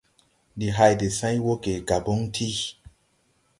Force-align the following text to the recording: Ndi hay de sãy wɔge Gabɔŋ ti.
Ndi 0.55 0.67
hay 0.77 0.93
de 1.01 1.07
sãy 1.17 1.35
wɔge 1.45 1.73
Gabɔŋ 1.87 2.19
ti. 2.35 2.47